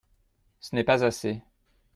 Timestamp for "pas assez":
0.83-1.43